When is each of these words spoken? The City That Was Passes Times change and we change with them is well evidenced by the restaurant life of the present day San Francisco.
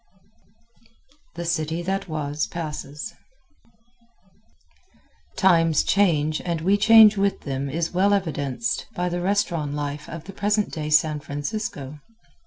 The 1.35 1.45
City 1.45 1.83
That 1.83 2.07
Was 2.09 2.47
Passes 2.47 3.13
Times 5.37 5.83
change 5.83 6.41
and 6.43 6.59
we 6.61 6.75
change 6.75 7.17
with 7.17 7.41
them 7.41 7.69
is 7.69 7.91
well 7.93 8.11
evidenced 8.11 8.87
by 8.95 9.09
the 9.09 9.21
restaurant 9.21 9.75
life 9.75 10.09
of 10.09 10.23
the 10.23 10.33
present 10.33 10.71
day 10.71 10.89
San 10.89 11.19
Francisco. 11.19 11.99